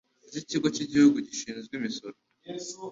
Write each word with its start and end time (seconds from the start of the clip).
z'ikigo 0.31 0.67
cy'igihugu 0.75 1.17
gishinzwe 1.27 1.73
imisoro 1.79 2.17